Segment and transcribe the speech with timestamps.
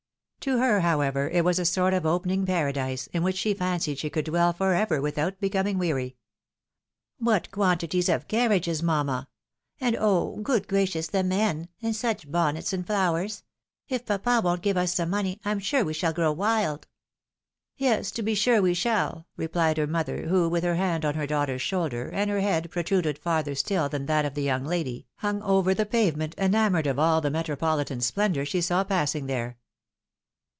[0.49, 4.09] To her, however, it was a sort of opening paradise, in which she fancied she
[4.09, 6.15] could dwell for ever without becoming weary."
[7.19, 9.29] What quantities of carriages, mamma!
[9.79, 10.37] And, oh!
[10.37, 11.69] good gracious, the men!
[11.83, 13.43] and such bonnets and flowers!
[13.87, 16.87] If papa won't give us some money, I am sure we shall grow wild.""
[17.77, 21.27] Yes, to be sure we shall," replied her mother, who, with her hand on her
[21.27, 25.43] daughter's shoulder, and her head protruded farther still than that of the young lady, hung
[25.43, 29.59] over the pave ment, enamoured of all the metropolitan splendour she saw passing there.